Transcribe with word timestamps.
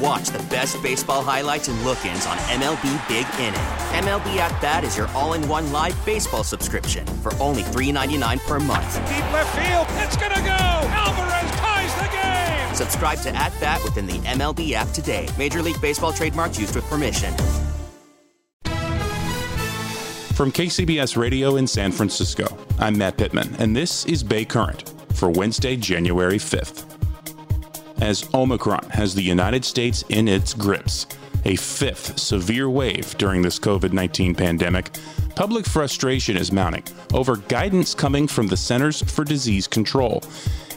And 0.00 0.06
watch 0.06 0.28
the 0.28 0.38
best 0.44 0.82
baseball 0.82 1.22
highlights 1.22 1.68
and 1.68 1.80
look-ins 1.84 2.26
on 2.26 2.36
MLB 2.38 3.08
Big 3.08 3.26
Inning. 3.38 3.60
MLB 4.04 4.36
At 4.36 4.60
Bat 4.60 4.84
is 4.84 4.96
your 4.96 5.08
all-in-one 5.08 5.72
live 5.72 6.04
baseball 6.06 6.44
subscription 6.44 7.06
for 7.06 7.34
only 7.34 7.62
$3.99 7.62 8.40
per 8.46 8.58
month. 8.58 8.94
Deep 9.08 9.32
left 9.32 9.56
field, 9.58 9.86
it's 10.02 10.16
gonna 10.16 10.40
go. 10.40 10.88
Alvarez 10.90 11.50
ties 11.60 11.94
the 11.96 12.08
game. 12.16 12.74
Subscribe 12.74 13.18
to 13.20 13.34
At 13.36 13.52
Bat 13.60 13.82
within 13.84 14.06
the 14.06 14.18
MLB 14.20 14.72
app 14.72 14.88
today. 14.88 15.28
Major 15.38 15.62
League 15.62 15.80
Baseball 15.80 16.12
trademarks 16.12 16.58
used 16.58 16.74
with 16.74 16.84
permission. 16.84 17.34
From 20.34 20.50
KCBS 20.50 21.18
Radio 21.18 21.56
in 21.56 21.66
San 21.66 21.92
Francisco, 21.92 22.56
I'm 22.78 22.96
Matt 22.96 23.18
Pittman, 23.18 23.54
and 23.58 23.76
this 23.76 24.06
is 24.06 24.22
Bay 24.22 24.46
Current 24.46 24.94
for 25.12 25.28
Wednesday, 25.28 25.76
January 25.76 26.38
5th. 26.38 26.99
As 28.00 28.28
Omicron 28.32 28.88
has 28.90 29.14
the 29.14 29.22
United 29.22 29.62
States 29.62 30.04
in 30.08 30.26
its 30.26 30.54
grips, 30.54 31.06
a 31.44 31.56
fifth 31.56 32.18
severe 32.18 32.70
wave 32.70 33.16
during 33.18 33.42
this 33.42 33.58
COVID 33.58 33.92
19 33.92 34.34
pandemic, 34.34 34.90
public 35.36 35.66
frustration 35.66 36.36
is 36.36 36.50
mounting 36.50 36.82
over 37.12 37.36
guidance 37.36 37.94
coming 37.94 38.26
from 38.26 38.46
the 38.46 38.56
Centers 38.56 39.02
for 39.02 39.22
Disease 39.22 39.66
Control 39.66 40.22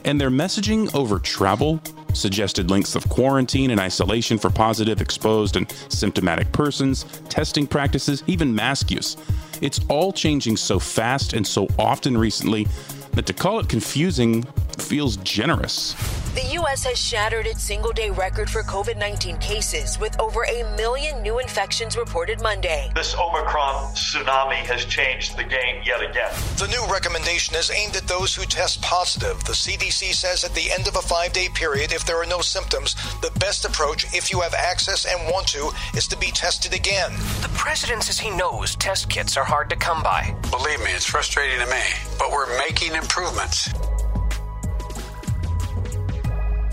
and 0.04 0.20
their 0.20 0.30
messaging 0.30 0.94
over 0.94 1.18
travel, 1.18 1.82
suggested 2.14 2.70
lengths 2.70 2.94
of 2.94 3.08
quarantine 3.08 3.72
and 3.72 3.80
isolation 3.80 4.38
for 4.38 4.50
positive, 4.50 5.00
exposed, 5.00 5.56
and 5.56 5.72
symptomatic 5.88 6.52
persons, 6.52 7.06
testing 7.30 7.66
practices, 7.66 8.22
even 8.28 8.54
mask 8.54 8.92
use. 8.92 9.16
It's 9.62 9.80
all 9.88 10.12
changing 10.12 10.58
so 10.58 10.78
fast 10.78 11.32
and 11.32 11.48
so 11.48 11.68
often 11.80 12.18
recently 12.18 12.68
that 13.14 13.26
to 13.28 13.34
call 13.34 13.60
it 13.60 13.70
confusing 13.70 14.44
feels 14.78 15.16
generous. 15.18 15.96
The 16.34 16.54
U.S. 16.54 16.84
has 16.86 16.98
shattered 16.98 17.46
its 17.46 17.62
single 17.62 17.92
day 17.92 18.10
record 18.10 18.50
for 18.50 18.64
COVID 18.64 18.98
19 18.98 19.38
cases 19.38 20.00
with 20.00 20.20
over 20.20 20.44
a 20.46 20.64
million 20.76 21.22
new 21.22 21.38
infections 21.38 21.96
reported 21.96 22.42
Monday. 22.42 22.90
This 22.96 23.14
Omicron 23.14 23.94
tsunami 23.94 24.66
has 24.66 24.84
changed 24.86 25.38
the 25.38 25.44
game 25.44 25.84
yet 25.86 26.02
again. 26.02 26.34
The 26.58 26.66
new 26.70 26.84
recommendation 26.92 27.56
is 27.56 27.70
aimed 27.70 27.96
at 27.96 28.08
those 28.08 28.34
who 28.34 28.46
test 28.46 28.82
positive. 28.82 29.44
The 29.44 29.54
CDC 29.54 30.16
says 30.16 30.44
at 30.44 30.56
the 30.56 30.72
end 30.72 30.88
of 30.88 30.96
a 30.96 31.04
five 31.04 31.34
day 31.34 31.50
period, 31.54 31.94
if 31.94 32.04
there 32.04 32.20
are 32.20 32.26
no 32.26 32.42
symptoms, 32.42 32.96
the 33.22 33.32
best 33.40 33.64
approach, 33.64 34.12
if 34.12 34.32
you 34.32 34.42
have 34.42 34.56
access 34.56 35.06
and 35.06 35.32
want 35.32 35.46
to, 35.50 35.70
is 35.96 36.08
to 36.08 36.18
be 36.18 36.32
tested 36.32 36.74
again. 36.74 37.12
The 37.44 37.52
president 37.54 38.06
says 38.06 38.18
he 38.18 38.32
knows 38.32 38.76
test 38.78 39.08
kits 39.08 39.38
are 39.38 39.46
hard 39.46 39.70
to 39.70 39.76
come 39.76 40.02
by. 40.02 40.36
Believe 40.50 40.80
me, 40.80 40.94
it's 40.94 41.06
frustrating 41.06 41.60
to 41.60 41.68
me, 41.68 41.84
but 42.18 42.32
we're 42.32 42.58
making 42.58 42.96
improvements. 42.96 43.70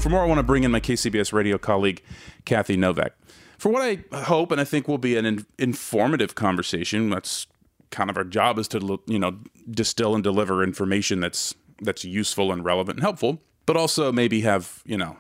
For 0.00 0.08
more, 0.08 0.22
I 0.22 0.26
want 0.26 0.38
to 0.38 0.42
bring 0.42 0.64
in 0.64 0.70
my 0.70 0.80
KCBS 0.80 1.30
radio 1.32 1.58
colleague, 1.58 2.02
Kathy 2.46 2.74
Novak. 2.74 3.12
For 3.58 3.68
what 3.68 3.82
I 3.82 4.02
hope 4.22 4.50
and 4.50 4.58
I 4.58 4.64
think 4.64 4.88
will 4.88 4.96
be 4.96 5.14
an 5.16 5.26
in- 5.26 5.46
informative 5.58 6.34
conversation, 6.34 7.10
that's 7.10 7.46
kind 7.90 8.08
of 8.08 8.16
our 8.16 8.24
job 8.24 8.58
is 8.58 8.66
to 8.68 9.00
you 9.06 9.18
know 9.18 9.38
distill 9.70 10.14
and 10.14 10.24
deliver 10.24 10.62
information 10.64 11.20
that's 11.20 11.54
that's 11.82 12.02
useful 12.02 12.50
and 12.50 12.64
relevant 12.64 12.96
and 12.96 13.02
helpful, 13.02 13.42
but 13.66 13.76
also 13.76 14.10
maybe 14.10 14.40
have 14.40 14.82
you 14.86 14.96
know 14.96 15.18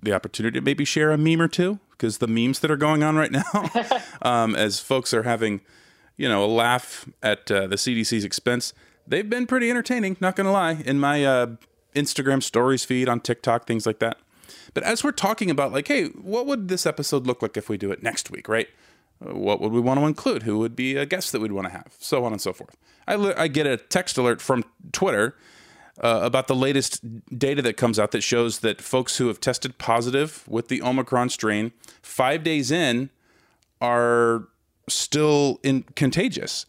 the 0.00 0.12
opportunity 0.12 0.60
to 0.60 0.64
maybe 0.64 0.84
share 0.84 1.10
a 1.10 1.18
meme 1.18 1.40
or 1.40 1.48
two 1.48 1.80
because 1.90 2.18
the 2.18 2.28
memes 2.28 2.60
that 2.60 2.70
are 2.70 2.76
going 2.76 3.02
on 3.02 3.16
right 3.16 3.32
now, 3.52 3.70
um, 4.22 4.54
as 4.54 4.78
folks 4.78 5.12
are 5.12 5.24
having 5.24 5.60
you 6.16 6.28
know 6.28 6.44
a 6.44 6.46
laugh 6.46 7.08
at 7.20 7.50
uh, 7.50 7.66
the 7.66 7.76
CDC's 7.76 8.24
expense, 8.24 8.72
they've 9.08 9.28
been 9.28 9.48
pretty 9.48 9.70
entertaining. 9.70 10.16
Not 10.20 10.36
gonna 10.36 10.52
lie, 10.52 10.74
in 10.84 11.00
my 11.00 11.24
uh, 11.24 11.56
Instagram 11.94 12.42
stories 12.42 12.84
feed 12.84 13.08
on 13.08 13.20
TikTok, 13.20 13.66
things 13.66 13.86
like 13.86 13.98
that. 14.00 14.18
But 14.74 14.82
as 14.82 15.04
we're 15.04 15.12
talking 15.12 15.50
about, 15.50 15.72
like, 15.72 15.88
hey, 15.88 16.06
what 16.06 16.46
would 16.46 16.68
this 16.68 16.86
episode 16.86 17.26
look 17.26 17.42
like 17.42 17.56
if 17.56 17.68
we 17.68 17.76
do 17.76 17.90
it 17.90 18.02
next 18.02 18.30
week, 18.30 18.48
right? 18.48 18.68
What 19.20 19.60
would 19.60 19.72
we 19.72 19.80
want 19.80 20.00
to 20.00 20.06
include? 20.06 20.42
Who 20.42 20.58
would 20.58 20.76
be 20.76 20.96
a 20.96 21.06
guest 21.06 21.32
that 21.32 21.40
we'd 21.40 21.52
want 21.52 21.66
to 21.66 21.72
have? 21.72 21.94
So 21.98 22.24
on 22.24 22.32
and 22.32 22.40
so 22.40 22.52
forth. 22.52 22.76
I, 23.06 23.14
I 23.14 23.48
get 23.48 23.66
a 23.66 23.76
text 23.76 24.18
alert 24.18 24.40
from 24.42 24.64
Twitter 24.92 25.36
uh, 26.00 26.20
about 26.22 26.48
the 26.48 26.56
latest 26.56 27.00
data 27.38 27.62
that 27.62 27.76
comes 27.76 27.98
out 27.98 28.10
that 28.10 28.22
shows 28.22 28.60
that 28.60 28.80
folks 28.80 29.18
who 29.18 29.28
have 29.28 29.40
tested 29.40 29.78
positive 29.78 30.44
with 30.48 30.68
the 30.68 30.82
Omicron 30.82 31.28
strain 31.30 31.72
five 32.02 32.42
days 32.42 32.70
in 32.70 33.10
are 33.80 34.48
still 34.88 35.60
in 35.62 35.82
contagious 35.94 36.66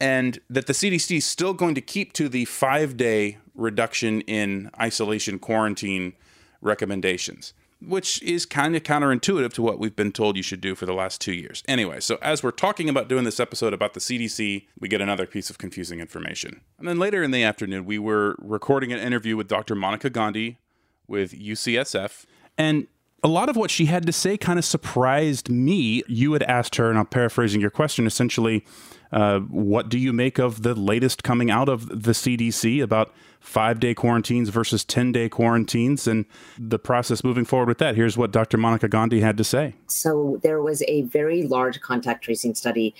and 0.00 0.38
that 0.48 0.66
the 0.66 0.72
CDC 0.72 1.18
is 1.18 1.26
still 1.26 1.54
going 1.54 1.74
to 1.74 1.80
keep 1.80 2.12
to 2.14 2.28
the 2.28 2.44
five 2.44 2.96
day 2.96 3.38
reduction 3.54 4.20
in 4.22 4.70
isolation 4.80 5.38
quarantine 5.38 6.12
recommendations, 6.60 7.52
which 7.80 8.22
is 8.22 8.46
kind 8.46 8.76
of 8.76 8.82
counterintuitive 8.82 9.52
to 9.52 9.62
what 9.62 9.78
we've 9.78 9.96
been 9.96 10.12
told 10.12 10.36
you 10.36 10.42
should 10.42 10.60
do 10.60 10.74
for 10.74 10.86
the 10.86 10.92
last 10.92 11.20
two 11.20 11.32
years. 11.32 11.62
Anyway, 11.66 12.00
so 12.00 12.18
as 12.22 12.42
we're 12.42 12.50
talking 12.50 12.88
about 12.88 13.08
doing 13.08 13.24
this 13.24 13.40
episode 13.40 13.72
about 13.72 13.94
the 13.94 14.00
CDC, 14.00 14.66
we 14.78 14.88
get 14.88 15.00
another 15.00 15.26
piece 15.26 15.50
of 15.50 15.58
confusing 15.58 16.00
information. 16.00 16.60
And 16.78 16.86
then 16.86 16.98
later 16.98 17.22
in 17.22 17.32
the 17.32 17.42
afternoon, 17.42 17.84
we 17.84 17.98
were 17.98 18.36
recording 18.38 18.92
an 18.92 19.00
interview 19.00 19.36
with 19.36 19.48
Dr. 19.48 19.74
Monica 19.74 20.10
Gandhi 20.10 20.58
with 21.06 21.32
UCSF. 21.32 22.24
And 22.56 22.86
a 23.22 23.28
lot 23.28 23.48
of 23.48 23.56
what 23.56 23.70
she 23.70 23.86
had 23.86 24.06
to 24.06 24.12
say 24.12 24.36
kind 24.36 24.58
of 24.58 24.64
surprised 24.64 25.48
me. 25.48 26.02
You 26.06 26.32
had 26.34 26.42
asked 26.44 26.76
her, 26.76 26.88
and 26.88 26.98
I'm 26.98 27.06
paraphrasing 27.06 27.60
your 27.60 27.70
question 27.70 28.06
essentially, 28.06 28.64
uh, 29.10 29.40
what 29.40 29.88
do 29.88 29.98
you 29.98 30.12
make 30.12 30.38
of 30.38 30.62
the 30.62 30.74
latest 30.74 31.24
coming 31.24 31.50
out 31.50 31.68
of 31.68 31.88
the 31.88 32.12
CDC 32.12 32.82
about 32.82 33.12
five 33.40 33.80
day 33.80 33.94
quarantines 33.94 34.50
versus 34.50 34.84
10 34.84 35.12
day 35.12 35.28
quarantines 35.28 36.06
and 36.06 36.26
the 36.58 36.78
process 36.78 37.24
moving 37.24 37.44
forward 37.44 37.68
with 37.68 37.78
that? 37.78 37.96
Here's 37.96 38.16
what 38.16 38.30
Dr. 38.30 38.58
Monica 38.58 38.88
Gandhi 38.88 39.20
had 39.20 39.36
to 39.38 39.44
say. 39.44 39.74
So, 39.86 40.38
there 40.42 40.62
was 40.62 40.82
a 40.86 41.02
very 41.02 41.42
large 41.42 41.80
contact 41.80 42.24
tracing 42.24 42.54
study 42.54 42.94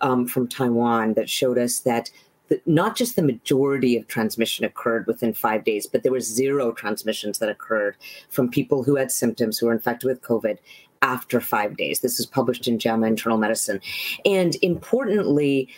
um, 0.00 0.26
from 0.26 0.48
Taiwan 0.48 1.14
that 1.14 1.30
showed 1.30 1.58
us 1.58 1.78
that 1.80 2.10
not 2.66 2.96
just 2.96 3.16
the 3.16 3.22
majority 3.22 3.96
of 3.96 4.06
transmission 4.06 4.64
occurred 4.64 5.06
within 5.06 5.32
five 5.32 5.64
days, 5.64 5.86
but 5.86 6.02
there 6.02 6.12
was 6.12 6.26
zero 6.26 6.72
transmissions 6.72 7.38
that 7.38 7.48
occurred 7.48 7.96
from 8.28 8.50
people 8.50 8.82
who 8.82 8.96
had 8.96 9.10
symptoms 9.10 9.58
who 9.58 9.66
were 9.66 9.72
infected 9.72 10.08
with 10.08 10.22
COVID 10.22 10.58
after 11.02 11.40
five 11.40 11.76
days. 11.76 12.00
This 12.00 12.18
was 12.18 12.26
published 12.26 12.68
in 12.68 12.78
JAMA 12.78 13.06
Internal 13.06 13.38
Medicine. 13.38 13.80
And 14.24 14.56
importantly, 14.62 15.68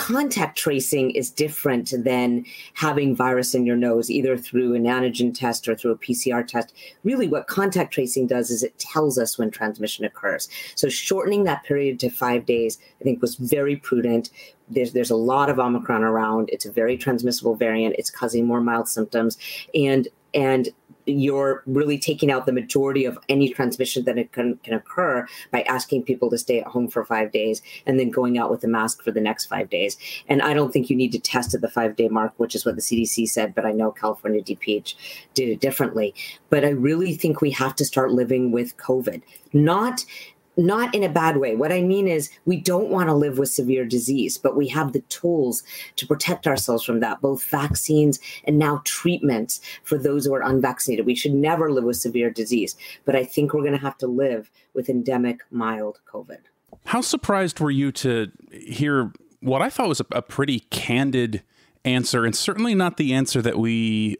contact 0.00 0.56
tracing 0.56 1.10
is 1.10 1.30
different 1.30 1.92
than 1.94 2.42
having 2.72 3.14
virus 3.14 3.54
in 3.54 3.66
your 3.66 3.76
nose, 3.76 4.10
either 4.10 4.34
through 4.34 4.74
an 4.74 4.84
antigen 4.84 5.32
test 5.32 5.68
or 5.68 5.74
through 5.74 5.90
a 5.90 5.98
PCR 5.98 6.44
test. 6.44 6.72
Really, 7.04 7.28
what 7.28 7.48
contact 7.48 7.92
tracing 7.92 8.26
does 8.26 8.50
is 8.50 8.62
it 8.62 8.78
tells 8.78 9.18
us 9.18 9.36
when 9.36 9.50
transmission 9.50 10.06
occurs. 10.06 10.48
So, 10.74 10.88
shortening 10.88 11.44
that 11.44 11.64
period 11.64 12.00
to 12.00 12.08
five 12.08 12.46
days, 12.46 12.78
I 12.98 13.04
think, 13.04 13.20
was 13.20 13.34
very 13.34 13.76
prudent. 13.76 14.30
There's, 14.70 14.94
there's 14.94 15.10
a 15.10 15.16
lot 15.16 15.50
of 15.50 15.58
Omicron 15.58 16.02
around. 16.02 16.48
It's 16.50 16.64
a 16.64 16.72
very 16.72 16.96
transmissible 16.96 17.54
variant. 17.54 17.96
It's 17.98 18.10
causing 18.10 18.46
more 18.46 18.62
mild 18.62 18.88
symptoms. 18.88 19.36
And 19.74 20.08
and 20.34 20.68
you're 21.06 21.62
really 21.66 21.98
taking 21.98 22.30
out 22.30 22.46
the 22.46 22.52
majority 22.52 23.04
of 23.04 23.18
any 23.28 23.48
transmission 23.48 24.04
that 24.04 24.18
it 24.18 24.32
can, 24.32 24.56
can 24.58 24.74
occur 24.74 25.26
by 25.50 25.62
asking 25.62 26.02
people 26.02 26.30
to 26.30 26.38
stay 26.38 26.60
at 26.60 26.66
home 26.66 26.88
for 26.88 27.04
five 27.04 27.32
days 27.32 27.62
and 27.86 27.98
then 27.98 28.10
going 28.10 28.38
out 28.38 28.50
with 28.50 28.62
a 28.64 28.68
mask 28.68 29.02
for 29.02 29.10
the 29.10 29.20
next 29.20 29.46
five 29.46 29.68
days. 29.70 29.96
And 30.28 30.42
I 30.42 30.54
don't 30.54 30.72
think 30.72 30.90
you 30.90 30.96
need 30.96 31.12
to 31.12 31.18
test 31.18 31.54
at 31.54 31.60
the 31.60 31.70
five 31.70 31.96
day 31.96 32.08
mark, 32.08 32.32
which 32.36 32.54
is 32.54 32.64
what 32.64 32.76
the 32.76 32.82
CDC 32.82 33.28
said, 33.28 33.54
but 33.54 33.66
I 33.66 33.72
know 33.72 33.90
California 33.90 34.42
DPH 34.42 34.94
did 35.34 35.48
it 35.48 35.60
differently. 35.60 36.14
But 36.48 36.64
I 36.64 36.70
really 36.70 37.14
think 37.14 37.40
we 37.40 37.50
have 37.52 37.74
to 37.76 37.84
start 37.84 38.12
living 38.12 38.52
with 38.52 38.76
COVID, 38.76 39.22
not 39.52 40.04
not 40.60 40.94
in 40.94 41.02
a 41.02 41.08
bad 41.08 41.38
way. 41.38 41.56
What 41.56 41.72
I 41.72 41.82
mean 41.82 42.06
is, 42.06 42.30
we 42.44 42.60
don't 42.60 42.90
want 42.90 43.08
to 43.08 43.14
live 43.14 43.38
with 43.38 43.48
severe 43.48 43.84
disease, 43.84 44.38
but 44.38 44.56
we 44.56 44.68
have 44.68 44.92
the 44.92 45.00
tools 45.02 45.62
to 45.96 46.06
protect 46.06 46.46
ourselves 46.46 46.84
from 46.84 47.00
that, 47.00 47.20
both 47.20 47.42
vaccines 47.44 48.20
and 48.44 48.58
now 48.58 48.82
treatments 48.84 49.60
for 49.82 49.98
those 49.98 50.26
who 50.26 50.34
are 50.34 50.42
unvaccinated. 50.42 51.06
We 51.06 51.14
should 51.14 51.34
never 51.34 51.72
live 51.72 51.84
with 51.84 51.96
severe 51.96 52.30
disease, 52.30 52.76
but 53.04 53.16
I 53.16 53.24
think 53.24 53.52
we're 53.52 53.62
going 53.62 53.72
to 53.72 53.78
have 53.78 53.98
to 53.98 54.06
live 54.06 54.50
with 54.74 54.88
endemic 54.88 55.40
mild 55.50 56.00
COVID. 56.12 56.38
How 56.86 57.00
surprised 57.00 57.60
were 57.60 57.70
you 57.70 57.90
to 57.92 58.30
hear 58.52 59.12
what 59.40 59.62
I 59.62 59.70
thought 59.70 59.88
was 59.88 60.00
a, 60.00 60.06
a 60.12 60.22
pretty 60.22 60.60
candid 60.70 61.42
answer, 61.84 62.24
and 62.24 62.36
certainly 62.36 62.74
not 62.74 62.96
the 62.96 63.12
answer 63.14 63.42
that 63.42 63.58
we 63.58 64.16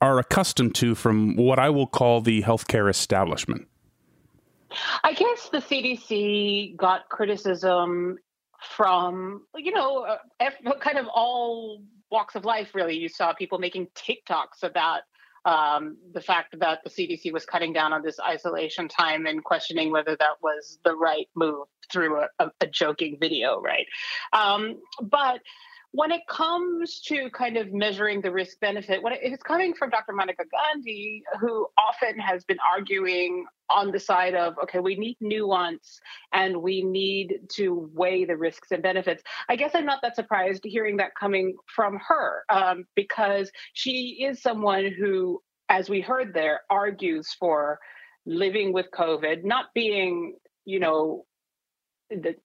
are 0.00 0.18
accustomed 0.18 0.74
to 0.74 0.94
from 0.94 1.36
what 1.36 1.58
I 1.58 1.70
will 1.70 1.86
call 1.86 2.20
the 2.20 2.42
healthcare 2.42 2.90
establishment? 2.90 3.68
I 5.02 5.12
guess 5.14 5.48
the 5.48 5.58
CDC 5.58 6.76
got 6.76 7.08
criticism 7.08 8.18
from, 8.76 9.42
you 9.56 9.72
know, 9.72 10.04
uh, 10.04 10.74
kind 10.80 10.98
of 10.98 11.06
all 11.12 11.82
walks 12.10 12.34
of 12.34 12.44
life, 12.44 12.74
really. 12.74 12.96
You 12.96 13.08
saw 13.08 13.32
people 13.32 13.58
making 13.58 13.88
TikToks 13.94 14.62
about 14.62 15.00
um, 15.44 15.96
the 16.12 16.20
fact 16.20 16.58
that 16.60 16.80
the 16.84 16.90
CDC 16.90 17.32
was 17.32 17.44
cutting 17.44 17.72
down 17.72 17.92
on 17.92 18.02
this 18.02 18.20
isolation 18.20 18.88
time 18.88 19.26
and 19.26 19.42
questioning 19.42 19.90
whether 19.90 20.16
that 20.16 20.40
was 20.40 20.78
the 20.84 20.94
right 20.94 21.28
move 21.34 21.66
through 21.90 22.20
a, 22.20 22.28
a, 22.38 22.50
a 22.60 22.66
joking 22.66 23.16
video, 23.20 23.60
right? 23.60 23.86
Um, 24.32 24.80
but 25.02 25.40
when 25.92 26.10
it 26.10 26.26
comes 26.26 27.00
to 27.00 27.28
kind 27.30 27.58
of 27.58 27.72
measuring 27.72 28.22
the 28.22 28.32
risk 28.32 28.58
benefit, 28.60 29.02
when 29.02 29.12
it's 29.20 29.42
coming 29.42 29.74
from 29.74 29.90
Dr. 29.90 30.14
Monica 30.14 30.44
Gandhi, 30.50 31.22
who 31.38 31.66
often 31.78 32.18
has 32.18 32.44
been 32.44 32.56
arguing 32.74 33.44
on 33.68 33.92
the 33.92 34.00
side 34.00 34.34
of, 34.34 34.54
okay, 34.62 34.80
we 34.80 34.96
need 34.96 35.18
nuance 35.20 36.00
and 36.32 36.56
we 36.62 36.82
need 36.82 37.40
to 37.56 37.90
weigh 37.94 38.24
the 38.24 38.36
risks 38.36 38.72
and 38.72 38.82
benefits. 38.82 39.22
I 39.50 39.56
guess 39.56 39.72
I'm 39.74 39.84
not 39.84 40.00
that 40.02 40.16
surprised 40.16 40.62
hearing 40.64 40.96
that 40.96 41.14
coming 41.14 41.56
from 41.66 42.00
her 42.08 42.44
um, 42.48 42.84
because 42.94 43.50
she 43.74 44.24
is 44.26 44.40
someone 44.40 44.90
who, 44.98 45.42
as 45.68 45.90
we 45.90 46.00
heard 46.00 46.32
there, 46.32 46.60
argues 46.70 47.34
for 47.38 47.78
living 48.24 48.72
with 48.72 48.86
COVID, 48.94 49.44
not 49.44 49.66
being, 49.74 50.36
you 50.64 50.80
know, 50.80 51.26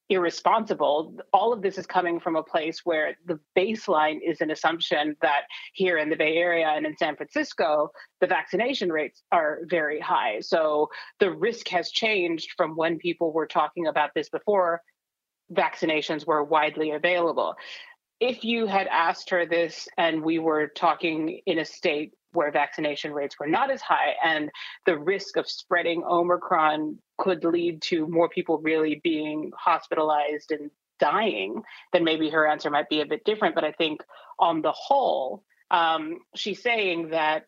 irresponsible 0.09 1.17
all 1.33 1.53
of 1.53 1.61
this 1.61 1.77
is 1.77 1.85
coming 1.85 2.19
from 2.19 2.35
a 2.35 2.43
place 2.43 2.81
where 2.83 3.15
the 3.25 3.39
baseline 3.57 4.19
is 4.25 4.41
an 4.41 4.51
assumption 4.51 5.15
that 5.21 5.41
here 5.73 5.97
in 5.97 6.09
the 6.09 6.15
bay 6.15 6.37
area 6.37 6.67
and 6.67 6.85
in 6.85 6.95
san 6.97 7.15
francisco 7.15 7.89
the 8.19 8.27
vaccination 8.27 8.91
rates 8.91 9.23
are 9.31 9.59
very 9.69 9.99
high. 9.99 10.39
So 10.39 10.89
the 11.19 11.31
risk 11.31 11.67
has 11.69 11.91
changed 11.91 12.51
from 12.57 12.75
when 12.75 12.97
people 12.97 13.31
were 13.31 13.47
talking 13.47 13.87
about 13.87 14.11
this 14.15 14.29
before 14.29 14.81
vaccinations 15.53 16.25
were 16.25 16.43
widely 16.43 16.91
available. 16.91 17.55
If 18.19 18.43
you 18.43 18.65
had 18.65 18.87
asked 18.87 19.29
her 19.29 19.45
this 19.45 19.87
and 19.97 20.23
we 20.23 20.39
were 20.39 20.67
talking 20.67 21.41
in 21.45 21.59
a 21.59 21.65
state 21.65 22.13
where 22.33 22.51
vaccination 22.51 23.13
rates 23.13 23.35
were 23.39 23.47
not 23.47 23.71
as 23.71 23.81
high 23.81 24.13
and 24.23 24.49
the 24.85 24.97
risk 24.97 25.37
of 25.37 25.49
spreading 25.49 26.03
omicron 26.03 26.97
could 27.17 27.43
lead 27.43 27.81
to 27.81 28.07
more 28.07 28.29
people 28.29 28.59
really 28.59 28.99
being 29.03 29.51
hospitalized 29.57 30.51
and 30.51 30.69
dying 30.99 31.61
then 31.93 32.03
maybe 32.03 32.29
her 32.29 32.47
answer 32.47 32.69
might 32.69 32.89
be 32.89 33.01
a 33.01 33.05
bit 33.05 33.23
different. 33.23 33.55
But 33.55 33.63
i 33.63 33.71
think 33.71 34.01
on 34.39 34.61
the 34.61 34.71
whole 34.71 35.43
um, 35.69 36.19
she's 36.33 36.63
saying 36.63 37.09
that 37.09 37.43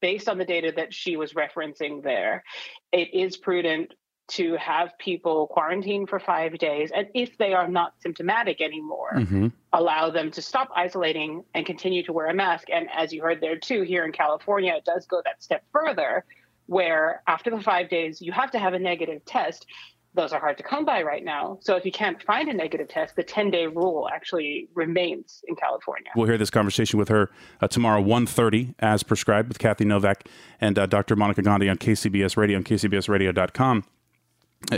based 0.00 0.28
on 0.28 0.38
the 0.38 0.44
data 0.44 0.72
that 0.76 0.94
she 0.94 1.16
was 1.16 1.34
referencing 1.34 2.02
there 2.02 2.42
it 2.92 3.12
is 3.12 3.36
prudent 3.36 3.92
to 4.26 4.56
have 4.56 4.96
people 4.98 5.46
quarantine 5.48 6.06
for 6.06 6.18
five 6.18 6.56
days. 6.58 6.90
And 6.94 7.08
if 7.14 7.36
they 7.36 7.52
are 7.52 7.68
not 7.68 7.94
symptomatic 8.00 8.60
anymore, 8.60 9.12
mm-hmm. 9.16 9.48
allow 9.72 10.10
them 10.10 10.30
to 10.32 10.42
stop 10.42 10.70
isolating 10.74 11.44
and 11.54 11.66
continue 11.66 12.02
to 12.04 12.12
wear 12.12 12.28
a 12.28 12.34
mask. 12.34 12.68
And 12.72 12.88
as 12.94 13.12
you 13.12 13.22
heard 13.22 13.40
there 13.40 13.58
too, 13.58 13.82
here 13.82 14.04
in 14.04 14.12
California, 14.12 14.74
it 14.76 14.84
does 14.84 15.06
go 15.06 15.20
that 15.24 15.42
step 15.42 15.64
further, 15.72 16.24
where 16.66 17.22
after 17.26 17.50
the 17.50 17.60
five 17.60 17.90
days, 17.90 18.22
you 18.22 18.32
have 18.32 18.50
to 18.52 18.58
have 18.58 18.72
a 18.72 18.78
negative 18.78 19.22
test. 19.26 19.66
Those 20.14 20.32
are 20.32 20.40
hard 20.40 20.56
to 20.58 20.62
come 20.62 20.84
by 20.84 21.02
right 21.02 21.24
now. 21.24 21.58
So 21.60 21.74
if 21.74 21.84
you 21.84 21.92
can't 21.92 22.22
find 22.22 22.48
a 22.48 22.54
negative 22.54 22.88
test, 22.88 23.16
the 23.16 23.24
10 23.24 23.50
day 23.50 23.66
rule 23.66 24.08
actually 24.10 24.68
remains 24.72 25.42
in 25.48 25.56
California. 25.56 26.10
We'll 26.16 26.28
hear 26.28 26.38
this 26.38 26.50
conversation 26.50 26.98
with 26.98 27.08
her 27.08 27.30
uh, 27.60 27.68
tomorrow, 27.68 28.02
1.30, 28.02 28.74
as 28.78 29.02
prescribed 29.02 29.48
with 29.48 29.58
Kathy 29.58 29.84
Novak 29.84 30.28
and 30.60 30.78
uh, 30.78 30.86
Dr. 30.86 31.14
Monica 31.16 31.42
Gandhi 31.42 31.68
on 31.68 31.76
KCBS 31.76 32.36
Radio 32.38 32.56
and 32.56 32.64
KCBSradio.com. 32.64 33.84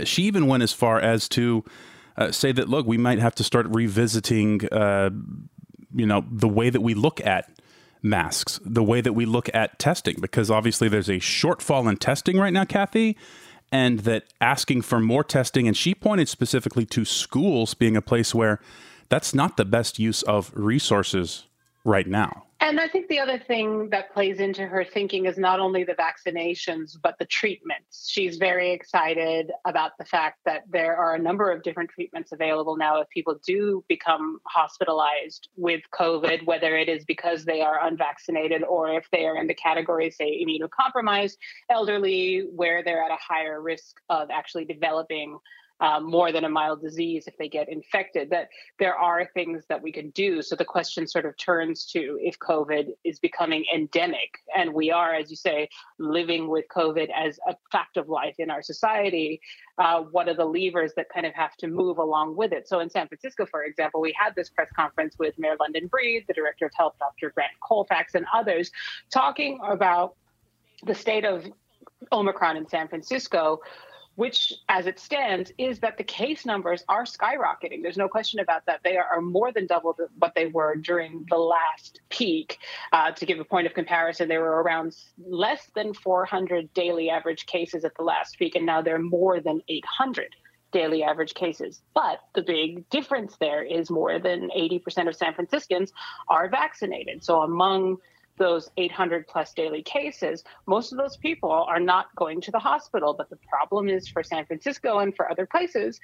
She 0.03 0.23
even 0.23 0.47
went 0.47 0.63
as 0.63 0.73
far 0.73 0.99
as 0.99 1.29
to 1.29 1.63
uh, 2.17 2.31
say 2.31 2.51
that, 2.51 2.67
look, 2.67 2.85
we 2.85 2.97
might 2.97 3.19
have 3.19 3.35
to 3.35 3.43
start 3.43 3.67
revisiting, 3.69 4.67
uh, 4.71 5.11
you 5.95 6.05
know, 6.05 6.25
the 6.31 6.47
way 6.47 6.69
that 6.69 6.81
we 6.81 6.93
look 6.93 7.21
at 7.21 7.49
masks, 8.01 8.59
the 8.65 8.83
way 8.83 9.01
that 9.01 9.13
we 9.13 9.25
look 9.25 9.49
at 9.53 9.79
testing, 9.79 10.17
because 10.19 10.51
obviously 10.51 10.89
there's 10.89 11.09
a 11.09 11.19
shortfall 11.19 11.89
in 11.89 11.97
testing 11.97 12.37
right 12.37 12.53
now, 12.53 12.65
Kathy, 12.65 13.17
and 13.71 13.99
that 13.99 14.25
asking 14.41 14.81
for 14.81 14.99
more 14.99 15.23
testing, 15.23 15.67
and 15.67 15.75
she 15.75 15.93
pointed 15.93 16.27
specifically 16.29 16.85
to 16.85 17.05
schools 17.05 17.73
being 17.73 17.97
a 17.97 18.01
place 18.01 18.33
where 18.33 18.59
that's 19.09 19.33
not 19.33 19.57
the 19.57 19.65
best 19.65 19.99
use 19.99 20.23
of 20.23 20.51
resources 20.53 21.45
right 21.83 22.07
now. 22.07 22.46
And 22.59 22.79
I 22.79 22.87
think 22.87 23.07
the 23.07 23.19
other 23.19 23.37
thing 23.37 23.89
that 23.91 24.11
plays 24.13 24.39
into 24.39 24.65
her 24.65 24.83
thinking 24.83 25.25
is 25.27 25.37
not 25.37 25.59
only 25.59 25.83
the 25.83 25.93
vaccinations, 25.93 26.97
but 27.01 27.15
the 27.19 27.25
treatments. 27.25 28.09
She's 28.09 28.37
very 28.37 28.71
excited 28.71 29.51
about 29.65 29.91
the 29.99 30.05
fact 30.05 30.39
that 30.45 30.63
there 30.67 30.95
are 30.95 31.13
a 31.13 31.19
number 31.19 31.51
of 31.51 31.61
different 31.61 31.91
treatments 31.91 32.31
available 32.31 32.75
now 32.75 32.99
if 32.99 33.09
people 33.09 33.39
do 33.45 33.85
become 33.87 34.39
hospitalized 34.47 35.49
with 35.55 35.81
COVID, 35.93 36.45
whether 36.45 36.75
it 36.75 36.89
is 36.89 37.05
because 37.05 37.45
they 37.45 37.61
are 37.61 37.85
unvaccinated 37.85 38.63
or 38.63 38.91
if 38.93 39.07
they 39.11 39.25
are 39.27 39.37
in 39.37 39.45
the 39.45 39.53
category, 39.53 40.09
say, 40.09 40.43
immunocompromised, 40.43 41.37
elderly, 41.69 42.47
where 42.55 42.83
they're 42.83 43.03
at 43.03 43.11
a 43.11 43.17
higher 43.21 43.61
risk 43.61 43.97
of 44.09 44.31
actually 44.31 44.65
developing 44.65 45.37
um, 45.79 46.09
more 46.09 46.31
than 46.31 46.43
a 46.43 46.49
mild 46.49 46.81
disease 46.81 47.27
if 47.27 47.37
they 47.37 47.47
get 47.47 47.69
infected, 47.69 48.29
that 48.31 48.49
there 48.79 48.95
are 48.95 49.25
things 49.33 49.63
that 49.69 49.81
we 49.81 49.91
can 49.91 50.09
do. 50.11 50.41
So 50.41 50.55
the 50.55 50.65
question 50.65 51.07
sort 51.07 51.25
of 51.25 51.37
turns 51.37 51.85
to 51.87 52.17
if 52.21 52.37
COVID 52.39 52.89
is 53.03 53.19
becoming 53.19 53.65
endemic, 53.73 54.39
and 54.55 54.73
we 54.73 54.91
are, 54.91 55.13
as 55.13 55.29
you 55.29 55.35
say, 55.35 55.69
living 55.99 56.47
with 56.47 56.65
COVID 56.75 57.09
as 57.15 57.39
a 57.47 57.55
fact 57.71 57.97
of 57.97 58.09
life 58.09 58.35
in 58.39 58.49
our 58.49 58.61
society. 58.61 59.41
Uh, 59.77 60.01
what 60.01 60.27
are 60.27 60.33
the 60.33 60.45
levers 60.45 60.93
that 60.95 61.07
kind 61.13 61.25
of 61.25 61.33
have 61.35 61.55
to 61.57 61.67
move 61.67 61.99
along 61.99 62.35
with 62.35 62.51
it? 62.51 62.67
So 62.67 62.79
in 62.79 62.89
San 62.89 63.07
Francisco, 63.07 63.45
for 63.45 63.63
example, 63.63 64.01
we 64.01 64.15
had 64.19 64.33
this 64.35 64.49
press 64.49 64.69
conference 64.75 65.15
with 65.19 65.37
Mayor 65.37 65.55
London 65.59 65.85
Breed, 65.85 66.25
the 66.27 66.33
Director 66.33 66.65
of 66.65 66.71
Health, 66.75 66.95
Dr. 66.97 67.29
Grant 67.29 67.51
Colfax, 67.61 68.15
and 68.15 68.25
others 68.33 68.71
talking 69.11 69.59
about 69.63 70.15
the 70.85 70.95
state 70.95 71.25
of 71.25 71.45
Omicron 72.11 72.57
in 72.57 72.67
San 72.67 72.87
Francisco, 72.87 73.59
which, 74.17 74.51
as 74.67 74.87
it 74.87 74.99
stands, 74.99 75.51
is 75.59 75.79
that 75.79 75.95
the 75.97 76.03
case 76.03 76.43
numbers 76.43 76.83
are 76.89 77.03
skyrocketing. 77.03 77.83
There's 77.83 77.97
no 77.97 78.09
question 78.09 78.39
about 78.39 78.65
that. 78.65 78.81
They 78.83 78.97
are 78.97 79.21
more 79.21 79.51
than 79.51 79.67
double 79.67 79.95
what 80.17 80.33
they 80.33 80.47
were 80.47 80.75
during 80.75 81.27
the 81.29 81.37
last 81.37 82.01
peak. 82.09 82.57
Uh, 82.91 83.11
to 83.11 83.25
give 83.27 83.39
a 83.39 83.45
point 83.45 83.67
of 83.67 83.75
comparison, 83.75 84.27
they 84.27 84.39
were 84.39 84.63
around 84.63 84.95
less 85.23 85.69
than 85.75 85.93
400 85.93 86.73
daily 86.73 87.11
average 87.11 87.45
cases 87.45 87.85
at 87.85 87.93
the 87.95 88.01
last 88.01 88.39
peak, 88.39 88.55
and 88.55 88.65
now 88.65 88.81
they're 88.81 88.97
more 88.97 89.39
than 89.39 89.61
800 89.69 90.35
daily 90.71 91.03
average 91.03 91.35
cases. 91.35 91.83
But 91.93 92.19
the 92.33 92.41
big 92.41 92.89
difference 92.89 93.37
there 93.39 93.63
is 93.63 93.91
more 93.91 94.17
than 94.17 94.49
80% 94.49 95.07
of 95.07 95.15
San 95.15 95.35
Franciscans 95.35 95.93
are 96.27 96.49
vaccinated. 96.49 97.23
So 97.23 97.43
among 97.43 97.97
those 98.37 98.69
800 98.77 99.27
plus 99.27 99.53
daily 99.53 99.83
cases, 99.83 100.43
most 100.65 100.91
of 100.91 100.97
those 100.97 101.17
people 101.17 101.51
are 101.51 101.79
not 101.79 102.07
going 102.15 102.41
to 102.41 102.51
the 102.51 102.59
hospital. 102.59 103.13
But 103.13 103.29
the 103.29 103.37
problem 103.49 103.89
is 103.89 104.07
for 104.07 104.23
San 104.23 104.45
Francisco 104.45 104.99
and 104.99 105.15
for 105.15 105.29
other 105.29 105.45
places, 105.45 105.99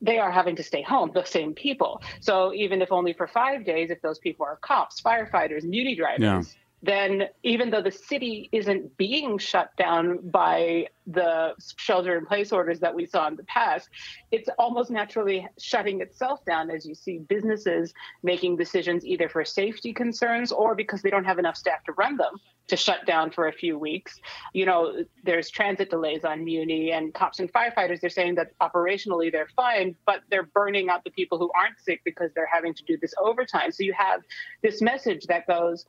they 0.00 0.18
are 0.18 0.30
having 0.30 0.56
to 0.56 0.62
stay 0.62 0.82
home, 0.82 1.10
the 1.14 1.24
same 1.24 1.54
people. 1.54 2.02
So 2.20 2.52
even 2.52 2.82
if 2.82 2.92
only 2.92 3.12
for 3.12 3.26
five 3.26 3.64
days, 3.64 3.90
if 3.90 4.02
those 4.02 4.18
people 4.18 4.46
are 4.46 4.56
cops, 4.56 5.00
firefighters, 5.00 5.64
muni 5.64 5.94
drivers, 5.94 6.20
yeah 6.20 6.42
then 6.84 7.24
even 7.42 7.70
though 7.70 7.80
the 7.80 7.90
city 7.90 8.50
isn't 8.52 8.96
being 8.98 9.38
shut 9.38 9.74
down 9.76 10.18
by 10.30 10.86
the 11.06 11.54
shelter 11.76 12.18
in 12.18 12.26
place 12.26 12.52
orders 12.52 12.80
that 12.80 12.94
we 12.94 13.06
saw 13.06 13.26
in 13.26 13.36
the 13.36 13.44
past, 13.44 13.88
it's 14.30 14.50
almost 14.58 14.90
naturally 14.90 15.46
shutting 15.58 16.02
itself 16.02 16.44
down 16.44 16.70
as 16.70 16.84
you 16.84 16.94
see 16.94 17.18
businesses 17.18 17.94
making 18.22 18.56
decisions 18.56 19.04
either 19.04 19.30
for 19.30 19.44
safety 19.44 19.94
concerns 19.94 20.52
or 20.52 20.74
because 20.74 21.00
they 21.00 21.10
don't 21.10 21.24
have 21.24 21.38
enough 21.38 21.56
staff 21.56 21.82
to 21.84 21.92
run 21.92 22.18
them 22.18 22.34
to 22.68 22.76
shut 22.76 23.06
down 23.06 23.30
for 23.30 23.48
a 23.48 23.52
few 23.52 23.78
weeks. 23.78 24.20
You 24.52 24.66
know, 24.66 25.04
there's 25.24 25.50
transit 25.50 25.88
delays 25.90 26.24
on 26.24 26.44
Muni 26.44 26.92
and 26.92 27.14
cops 27.14 27.38
and 27.40 27.50
firefighters. 27.52 28.00
They're 28.00 28.10
saying 28.10 28.34
that 28.34 28.58
operationally 28.58 29.32
they're 29.32 29.48
fine, 29.56 29.94
but 30.06 30.20
they're 30.30 30.44
burning 30.54 30.90
out 30.90 31.04
the 31.04 31.10
people 31.10 31.38
who 31.38 31.50
aren't 31.54 31.78
sick 31.80 32.02
because 32.04 32.30
they're 32.34 32.48
having 32.50 32.74
to 32.74 32.84
do 32.84 32.98
this 33.00 33.14
overtime. 33.18 33.72
So 33.72 33.84
you 33.84 33.94
have 33.94 34.20
this 34.62 34.82
message 34.82 35.26
that 35.26 35.46
goes, 35.46 35.86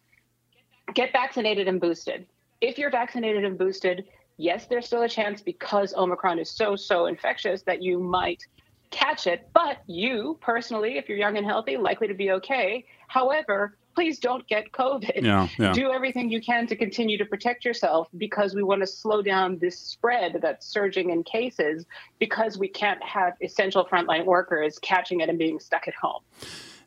get 0.94 1.12
vaccinated 1.12 1.68
and 1.68 1.82
boosted. 1.82 2.26
If 2.62 2.78
you're 2.78 2.92
vaccinated 2.92 3.44
and 3.44 3.58
boosted, 3.58 4.06
yes, 4.38 4.68
there's 4.68 4.86
still 4.86 5.04
a 5.04 5.10
chance 5.10 5.42
because 5.42 5.94
Omicron 5.96 6.40
is 6.40 6.50
so, 6.50 6.76
so 6.76 7.06
infectious 7.06 7.62
that 7.64 7.82
you 7.82 8.00
might 8.00 8.44
catch 8.92 9.28
it, 9.28 9.50
but 9.54 9.78
you 9.88 10.38
personally, 10.42 10.98
if 10.98 11.10
you're 11.10 11.18
young 11.18 11.38
and 11.38 11.46
healthy, 11.46 11.78
likely 11.78 12.08
to 12.08 12.14
be 12.14 12.32
okay. 12.32 12.86
However, 13.08 13.78
please 13.96 14.20
don't 14.20 14.46
get 14.48 14.72
COVID. 14.72 15.22
Yeah, 15.22 15.48
yeah. 15.58 15.74
Do 15.74 15.92
everything 15.92 16.30
you 16.30 16.42
can 16.42 16.68
to 16.68 16.76
continue 16.76 17.18
to 17.18 17.26
protect 17.26 17.66
yourself 17.66 18.08
because 18.18 18.54
we 18.54 18.62
want 18.62 18.82
to 18.82 18.88
slow 18.88 19.22
down 19.22 19.58
this 19.58 19.80
spread 19.80 20.40
that's 20.42 20.68
surging 20.68 21.10
in 21.10 21.24
cases 21.24 21.86
because 22.20 22.58
we 22.58 22.68
can't 22.68 23.02
have 23.04 23.34
essential 23.42 23.86
frontline 23.86 24.26
workers 24.26 24.78
catching 24.80 25.22
it 25.22 25.30
and 25.30 25.40
being 25.40 25.60
stuck 25.60 25.88
at 25.88 25.94
home. 25.96 26.22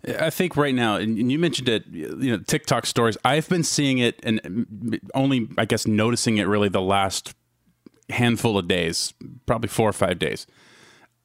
I 0.07 0.31
think 0.31 0.57
right 0.57 0.75
now, 0.75 0.97
and 0.97 1.31
you 1.31 1.39
mentioned 1.39 1.69
it, 1.69 1.87
you 1.89 2.31
know, 2.31 2.39
TikTok 2.39 2.87
stories. 2.87 3.17
I've 3.25 3.49
been 3.49 3.65
seeing 3.65 3.99
it 3.99 4.21
and 4.23 5.01
only, 5.15 5.49
I 5.59 5.65
guess, 5.65 5.87
noticing 5.87 6.39
it 6.39 6.47
really 6.47 6.69
the 6.69 6.81
last 6.81 7.35
handful 8.11 8.57
of 8.57 8.69
days, 8.69 9.13
probably 9.47 9.69
four 9.69 9.89
or 9.89 9.93
five 9.93 10.19
days 10.19 10.47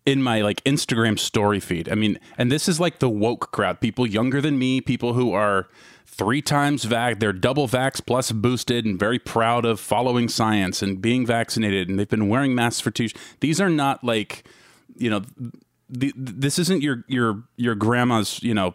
in 0.06 0.22
my 0.22 0.42
like 0.42 0.64
Instagram 0.64 1.18
story 1.18 1.60
feed. 1.60 1.90
I 1.90 1.96
mean, 1.96 2.20
and 2.38 2.52
this 2.52 2.68
is 2.68 2.80
like 2.80 3.00
the 3.00 3.10
woke 3.10 3.52
crowd, 3.52 3.80
people 3.80 4.06
younger 4.06 4.42
than 4.42 4.58
me, 4.58 4.82
people 4.82 5.14
who 5.14 5.34
are 5.34 5.68
three 6.06 6.42
times 6.42 6.86
vax, 6.86 7.20
they're 7.20 7.34
double 7.34 7.68
vax 7.68 8.06
plus 8.06 8.32
boosted 8.32 8.86
and 8.86 9.00
very 9.00 9.18
proud 9.20 9.66
of 9.66 9.80
following 9.80 10.28
science 10.28 10.82
and 10.82 11.02
being 11.02 11.26
vaccinated 11.26 11.90
and 11.90 11.98
they've 11.98 12.10
been 12.10 12.28
wearing 12.28 12.54
masks 12.54 12.82
for 12.82 12.92
two. 12.92 13.08
These 13.40 13.62
are 13.62 13.70
not 13.70 14.04
like, 14.04 14.44
you 14.96 15.10
know, 15.10 15.22
the, 15.90 16.14
this 16.16 16.60
isn't 16.60 16.82
your 16.82 17.04
your 17.08 17.44
your 17.58 17.76
grandma's, 17.76 18.42
you 18.42 18.54
know, 18.54 18.74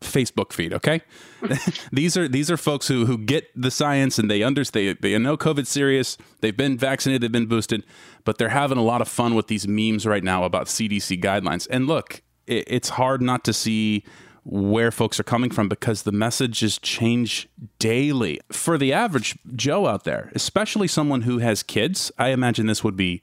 Facebook 0.00 0.52
feed, 0.52 0.72
okay? 0.72 1.02
these 1.92 2.16
are 2.16 2.28
these 2.28 2.50
are 2.50 2.56
folks 2.56 2.88
who 2.88 3.06
who 3.06 3.18
get 3.18 3.48
the 3.60 3.70
science 3.70 4.18
and 4.18 4.30
they 4.30 4.42
understand 4.42 4.98
they, 5.00 5.10
they 5.10 5.18
know 5.18 5.36
COVID's 5.36 5.68
serious. 5.68 6.16
They've 6.40 6.56
been 6.56 6.78
vaccinated, 6.78 7.22
they've 7.22 7.32
been 7.32 7.46
boosted, 7.46 7.84
but 8.24 8.38
they're 8.38 8.50
having 8.50 8.78
a 8.78 8.82
lot 8.82 9.00
of 9.00 9.08
fun 9.08 9.34
with 9.34 9.48
these 9.48 9.66
memes 9.66 10.06
right 10.06 10.22
now 10.22 10.44
about 10.44 10.66
CDC 10.66 11.22
guidelines. 11.22 11.66
And 11.70 11.86
look, 11.86 12.22
it, 12.46 12.64
it's 12.66 12.90
hard 12.90 13.22
not 13.22 13.44
to 13.44 13.52
see 13.52 14.04
where 14.44 14.90
folks 14.90 15.18
are 15.18 15.24
coming 15.24 15.50
from 15.50 15.68
because 15.68 16.02
the 16.02 16.12
messages 16.12 16.78
change 16.78 17.48
daily. 17.78 18.38
For 18.52 18.76
the 18.76 18.92
average 18.92 19.38
Joe 19.56 19.86
out 19.86 20.04
there, 20.04 20.30
especially 20.34 20.86
someone 20.86 21.22
who 21.22 21.38
has 21.38 21.62
kids, 21.62 22.12
I 22.18 22.28
imagine 22.28 22.66
this 22.66 22.84
would 22.84 22.96
be 22.96 23.22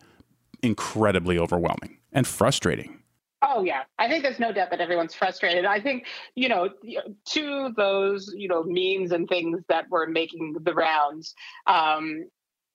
incredibly 0.64 1.38
overwhelming 1.38 2.00
and 2.12 2.28
frustrating. 2.28 3.01
Oh 3.44 3.64
yeah, 3.64 3.84
I 3.98 4.08
think 4.08 4.24
there's 4.24 4.40
no 4.40 4.52
doubt 4.52 4.70
that 4.70 4.82
everyone's 4.82 5.16
frustrated. 5.16 5.66
I 5.66 5.80
think 5.80 6.06
you 6.36 6.48
know, 6.48 6.70
to 7.30 7.74
those 7.76 8.32
you 8.36 8.48
know 8.48 8.64
memes 8.66 9.12
and 9.12 9.28
things 9.28 9.62
that 9.68 9.90
were 9.90 10.08
making 10.08 10.56
the 10.64 10.74
rounds. 10.74 11.34
Um, 11.66 12.26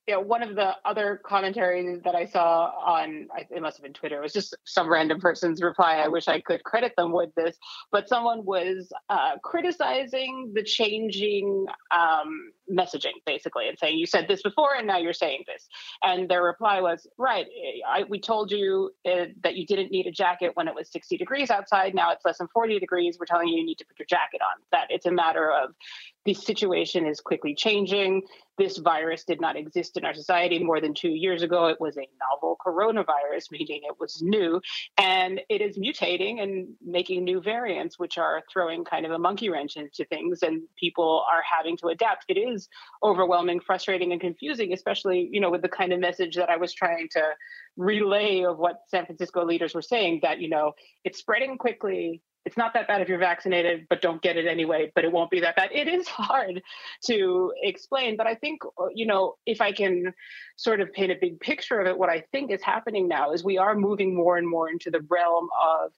you 0.07 0.15
know, 0.15 0.21
one 0.21 0.43
of 0.43 0.55
the 0.55 0.73
other 0.85 1.21
commentaries 1.27 2.01
that 2.05 2.15
I 2.15 2.27
saw 2.27 2.71
on, 2.85 3.27
it 3.51 3.61
must 3.61 3.77
have 3.77 3.83
been 3.83 3.93
Twitter, 3.93 4.19
it 4.19 4.23
was 4.23 4.33
just 4.33 4.57
some 4.65 4.89
random 4.89 5.21
person's 5.21 5.61
reply. 5.61 5.97
I 5.97 6.07
wish 6.07 6.29
I 6.29 6.41
could 6.41 6.63
credit 6.63 6.93
them 6.97 7.13
with 7.13 7.35
this, 7.35 7.57
but 7.91 8.09
someone 8.09 8.45
was 8.45 8.89
uh, 9.09 9.33
criticizing 9.43 10.53
the 10.55 10.63
changing 10.63 11.67
um, 11.91 12.53
messaging, 12.71 13.13
basically, 13.25 13.69
and 13.69 13.79
saying, 13.79 13.99
You 13.99 14.07
said 14.07 14.27
this 14.29 14.43
before, 14.43 14.75
and 14.75 14.87
now 14.87 14.99
you're 14.99 15.13
saying 15.13 15.45
this. 15.47 15.69
And 16.03 16.29
their 16.29 16.43
reply 16.43 16.81
was, 16.81 17.07
Right, 17.19 17.47
I, 17.89 18.05
we 18.05 18.21
told 18.21 18.51
you 18.51 18.91
uh, 19.07 19.27
that 19.43 19.57
you 19.57 19.67
didn't 19.67 19.91
need 19.91 20.07
a 20.07 20.13
jacket 20.13 20.53
when 20.55 20.69
it 20.69 20.75
was 20.75 20.91
60 20.91 21.17
degrees 21.17 21.51
outside. 21.51 21.95
Now 21.95 22.13
it's 22.13 22.25
less 22.25 22.39
than 22.39 22.49
40 22.49 22.79
degrees. 22.79 23.17
We're 23.19 23.27
telling 23.27 23.49
you 23.49 23.59
you 23.59 23.67
need 23.67 23.79
to 23.79 23.87
put 23.87 23.99
your 23.99 24.07
jacket 24.07 24.41
on. 24.43 24.63
That 24.73 24.87
it's 24.91 25.07
a 25.07 25.13
matter 25.13 25.51
of 25.51 25.75
the 26.25 26.35
situation 26.35 27.07
is 27.07 27.21
quickly 27.21 27.55
changing. 27.55 28.23
This 28.59 28.79
virus 28.79 29.25
did 29.25 29.41
not 29.41 29.57
exist 29.57 29.97
in 29.97 30.05
our 30.05 30.15
society 30.15 30.59
more 30.59 30.81
than 30.81 30.95
two 30.95 31.11
years 31.11 31.43
ago. 31.43 31.67
It 31.67 31.81
was 31.81 31.97
a 31.97 32.09
novel 32.19 32.57
coronavirus, 32.67 33.51
meaning 33.51 33.83
it 33.85 33.97
was 34.01 34.23
new, 34.23 34.61
and 34.97 35.41
it 35.49 35.61
is 35.61 35.79
mutating 35.79 36.43
and 36.43 36.69
making 36.85 37.23
new 37.23 37.41
variants, 37.41 37.99
which 37.99 38.17
are 38.19 38.43
throwing 38.51 38.85
kind 38.85 39.05
of 39.05 39.13
a 39.13 39.19
monkey 39.19 39.51
wrench 39.51 39.77
into 39.77 40.05
things, 40.07 40.43
and 40.43 40.63
people 40.77 41.25
are 41.31 41.43
having 41.43 41.77
to 41.79 41.89
adapt. 41.89 42.25
It 42.29 42.39
is 42.39 42.56
overwhelming, 43.03 43.61
frustrating, 43.61 44.13
and 44.13 44.21
confusing, 44.21 44.73
especially 44.73 45.29
you 45.33 45.41
know 45.41 45.51
with 45.51 45.63
the 45.63 45.69
kind 45.69 45.93
of 45.93 46.01
message 46.01 46.37
that 46.37 46.51
I 46.51 46.57
was 46.57 46.73
trying 46.73 47.09
to 47.13 47.23
relay 47.77 48.45
of 48.45 48.59
what 48.59 48.81
San 48.89 49.07
Francisco 49.07 49.45
leaders 49.45 49.75
were 49.75 49.83
saying 49.83 50.21
that 50.23 50.41
you 50.41 50.49
know 50.49 50.73
it's 51.05 51.19
spreading 51.19 51.59
quickly 51.59 52.23
it's 52.47 52.57
not 52.57 52.73
that 52.75 52.87
bad 52.87 53.03
if 53.03 53.09
you're 53.09 53.19
vaccinated, 53.19 53.87
but 53.91 54.01
don't 54.01 54.23
get 54.23 54.37
it 54.37 54.47
anyway, 54.47 54.93
but 54.95 55.05
it 55.05 55.11
won't 55.11 55.31
be 55.31 55.41
that 55.41 55.57
bad. 55.57 55.71
It 55.73 55.89
is 55.89 56.07
hard 56.09 56.63
to 57.07 57.53
explain, 57.61 58.17
but 58.17 58.29
I 58.29 58.37
think, 58.37 58.63
you 58.95 59.05
know, 59.05 59.35
if 59.47 59.61
I 59.61 59.73
can 59.73 60.15
sort 60.55 60.81
of 60.81 60.93
paint 60.93 61.11
a 61.11 61.17
big 61.21 61.41
picture 61.41 61.81
of 61.81 61.89
it, 61.89 61.99
what 61.99 62.09
I 62.09 62.23
think 62.31 62.53
is 62.53 62.63
happening 62.63 63.09
now 63.09 63.33
is 63.33 63.43
we 63.43 63.59
are 63.59 63.75
moving 63.75 64.15
more 64.15 64.39
and 64.39 64.49
more 64.49 64.71
into 64.71 64.93
the 64.93 65.05
realm 65.11 65.49
of 65.61 65.93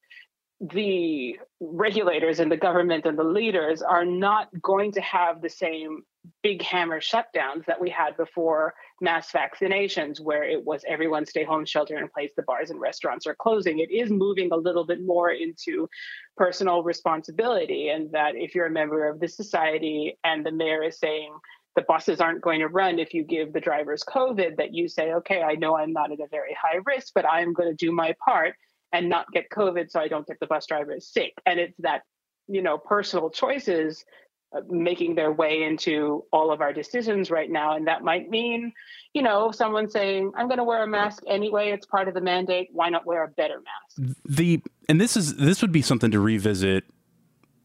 the 0.72 1.38
regulators 1.60 2.40
and 2.40 2.50
the 2.50 2.56
government 2.56 3.04
and 3.04 3.18
the 3.18 3.24
leaders 3.24 3.82
are 3.82 4.06
not 4.06 4.48
going 4.60 4.90
to 4.92 5.00
have 5.02 5.42
the 5.42 5.50
same 5.50 6.02
big 6.48 6.62
hammer 6.62 6.98
shutdowns 6.98 7.66
that 7.66 7.78
we 7.78 7.90
had 7.90 8.16
before 8.16 8.72
mass 9.02 9.30
vaccinations, 9.32 10.18
where 10.18 10.44
it 10.44 10.64
was 10.64 10.82
everyone 10.88 11.26
stay 11.26 11.44
home, 11.44 11.62
shelter 11.66 11.98
in 11.98 12.08
place, 12.08 12.32
the 12.38 12.42
bars 12.44 12.70
and 12.70 12.80
restaurants 12.80 13.26
are 13.26 13.34
closing. 13.34 13.80
It 13.80 13.90
is 13.90 14.10
moving 14.10 14.50
a 14.50 14.56
little 14.56 14.86
bit 14.86 15.04
more 15.04 15.30
into 15.30 15.90
personal 16.38 16.82
responsibility, 16.82 17.90
and 17.90 18.10
that 18.12 18.34
if 18.34 18.54
you're 18.54 18.64
a 18.64 18.70
member 18.70 19.06
of 19.10 19.20
the 19.20 19.28
society 19.28 20.18
and 20.24 20.46
the 20.46 20.50
mayor 20.50 20.82
is 20.84 20.98
saying, 20.98 21.34
the 21.76 21.82
buses 21.82 22.18
aren't 22.18 22.40
going 22.40 22.60
to 22.60 22.68
run 22.68 22.98
if 22.98 23.12
you 23.12 23.24
give 23.24 23.52
the 23.52 23.60
drivers 23.60 24.02
COVID, 24.08 24.56
that 24.56 24.72
you 24.72 24.88
say, 24.88 25.12
okay, 25.12 25.42
I 25.42 25.54
know 25.54 25.76
I'm 25.76 25.92
not 25.92 26.12
at 26.12 26.20
a 26.20 26.28
very 26.30 26.56
high 26.58 26.78
risk, 26.86 27.12
but 27.14 27.28
I'm 27.30 27.52
going 27.52 27.68
to 27.68 27.76
do 27.76 27.92
my 27.92 28.14
part 28.24 28.54
and 28.90 29.10
not 29.10 29.30
get 29.34 29.50
COVID 29.50 29.90
so 29.90 30.00
I 30.00 30.08
don't 30.08 30.26
get 30.26 30.40
the 30.40 30.46
bus 30.46 30.64
drivers 30.66 31.12
sick. 31.12 31.34
And 31.44 31.60
it's 31.60 31.76
that, 31.80 32.04
you 32.46 32.62
know, 32.62 32.78
personal 32.78 33.28
choices 33.28 34.02
Uh, 34.50 34.62
making 34.70 35.14
their 35.14 35.30
way 35.30 35.62
into 35.62 36.24
all 36.32 36.50
of 36.50 36.62
our 36.62 36.72
decisions 36.72 37.30
right 37.30 37.50
now. 37.50 37.76
And 37.76 37.86
that 37.86 38.02
might 38.02 38.30
mean, 38.30 38.72
you 39.12 39.20
know, 39.20 39.50
someone 39.50 39.90
saying, 39.90 40.32
I'm 40.34 40.46
going 40.48 40.56
to 40.56 40.64
wear 40.64 40.82
a 40.82 40.86
mask 40.86 41.22
anyway. 41.26 41.70
It's 41.70 41.84
part 41.84 42.08
of 42.08 42.14
the 42.14 42.22
mandate. 42.22 42.70
Why 42.72 42.88
not 42.88 43.04
wear 43.04 43.24
a 43.24 43.28
better 43.28 43.60
mask? 43.60 44.16
The, 44.24 44.62
and 44.88 44.98
this 44.98 45.18
is, 45.18 45.36
this 45.36 45.60
would 45.60 45.70
be 45.70 45.82
something 45.82 46.10
to 46.12 46.18
revisit 46.18 46.84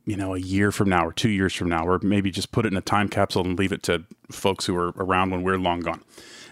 you 0.04 0.18
know, 0.18 0.36
a 0.36 0.40
year 0.40 0.74
from 0.74 0.90
now 0.90 1.06
or 1.06 1.14
two 1.14 1.30
years 1.30 1.54
from 1.54 1.70
now, 1.70 1.88
or 1.88 2.00
maybe 2.04 2.30
just 2.30 2.52
put 2.52 2.66
it 2.66 2.74
in 2.74 2.78
a 2.78 2.82
time 2.82 3.08
capsule 3.08 3.46
and 3.46 3.58
leave 3.58 3.72
it 3.72 3.84
to 3.84 4.04
folks 4.30 4.66
who 4.66 4.76
are 4.76 4.90
around 4.98 5.30
when 5.30 5.42
we're 5.42 5.58
long 5.58 5.80
gone. 5.80 6.04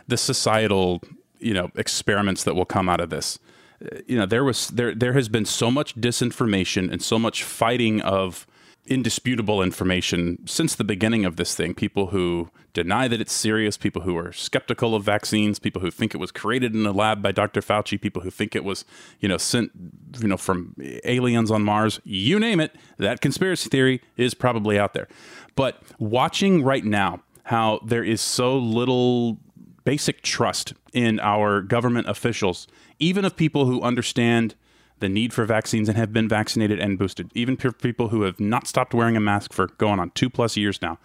The 0.08 0.16
societal, 0.16 1.02
you 1.40 1.54
know, 1.54 1.72
experiments 1.76 2.46
that 2.46 2.56
will 2.56 2.64
come 2.64 2.88
out 2.88 3.02
of 3.02 3.10
this 3.10 3.38
uh, 3.84 3.98
you 4.08 4.18
know 4.18 4.26
there 4.26 4.44
was 4.44 4.70
there 4.70 4.96
there 4.96 5.14
has 5.14 5.28
been 5.28 5.46
so 5.46 5.70
much 5.72 5.96
disinformation 5.96 6.90
and 6.92 7.02
so 7.02 7.18
much 7.20 7.44
fighting 7.44 8.00
of 8.02 8.48
indisputable 8.92 9.64
information 9.64 10.38
since 10.46 10.76
the 10.76 10.84
beginning 10.84 11.24
of 11.24 11.38
this 11.38 11.56
thing 11.56 11.74
people 11.74 12.08
who 12.08 12.50
deny 12.74 13.08
that 13.08 13.22
it's 13.22 13.32
serious 13.32 13.78
people 13.78 14.02
who 14.02 14.18
are 14.18 14.34
skeptical 14.34 14.94
of 14.94 15.02
vaccines 15.02 15.60
people 15.60 15.82
who 15.82 15.90
think 15.90 16.14
it 16.14 16.18
was 16.18 16.30
created 16.30 16.76
in 16.76 16.86
a 16.86 16.92
lab 16.92 17.22
by 17.22 17.32
Dr. 17.32 17.62
Fauci 17.62 18.00
people 18.00 18.22
who 18.22 18.30
think 18.30 18.54
it 18.54 18.66
was 18.66 18.84
you 19.22 19.30
know 19.30 19.38
sent 19.38 19.72
you 20.20 20.28
know 20.28 20.36
from 20.36 20.76
aliens 21.06 21.50
on 21.50 21.64
Mars 21.64 22.02
you 22.04 22.38
name 22.38 22.60
it 22.60 22.76
that 22.98 23.22
conspiracy 23.22 23.70
theory 23.70 24.02
is 24.18 24.34
probably 24.34 24.78
out 24.78 24.94
there 24.94 25.08
but 25.56 25.82
watching 25.98 26.62
right 26.62 26.84
now 26.84 27.22
how 27.46 27.80
there 27.86 28.04
is 28.04 28.20
so 28.20 28.58
little 28.58 29.38
basic 29.86 30.22
trust 30.22 30.74
in 30.92 31.18
our 31.22 31.62
government 31.62 32.10
officials 32.10 32.68
even 33.00 33.24
of 33.24 33.38
people 33.38 33.66
who 33.66 33.82
understand 33.82 34.54
the 35.02 35.10
need 35.10 35.34
for 35.34 35.46
vaccines 35.46 35.90
and 35.90 35.98
have 35.98 36.14
been 36.14 36.30
vaccinated 36.30 36.80
and 36.80 36.98
boosted, 36.98 37.30
even 37.36 37.58
people 37.58 38.10
who 38.10 38.22
have 38.22 38.40
not 38.40 38.68
stopped 38.68 38.94
wearing 38.94 39.18
a 39.18 39.20
mask 39.20 39.52
for 39.52 39.68
going 39.78 40.00
on 40.00 40.12
two 40.12 40.30
plus 40.30 40.56
years 40.56 40.82
now. 40.82 40.98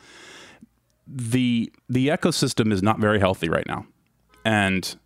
The 1.09 1.73
the 1.89 2.09
ecosystem 2.09 2.73
is 2.73 2.83
not 2.83 3.01
very 3.01 3.19
healthy 3.19 3.49
right 3.49 3.67
now. 3.67 3.87
And 4.45 4.97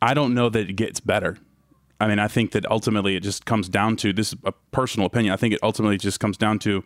I 0.00 0.14
don't 0.14 0.34
know 0.34 0.48
that 0.48 0.70
it 0.70 0.74
gets 0.74 1.00
better. 1.00 1.36
I 2.00 2.08
mean, 2.08 2.18
I 2.18 2.28
think 2.28 2.52
that 2.52 2.70
ultimately 2.70 3.14
it 3.16 3.22
just 3.22 3.44
comes 3.44 3.68
down 3.68 3.96
to 3.96 4.12
this 4.12 4.32
is 4.32 4.38
a 4.44 4.52
personal 4.70 5.06
opinion. 5.06 5.34
I 5.34 5.36
think 5.36 5.52
it 5.52 5.60
ultimately 5.62 5.98
just 5.98 6.18
comes 6.18 6.38
down 6.38 6.58
to 6.60 6.82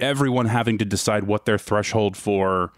everyone 0.00 0.46
having 0.46 0.78
to 0.78 0.84
decide 0.84 1.24
what 1.24 1.44
their 1.44 1.58
threshold 1.58 2.16
for 2.16 2.72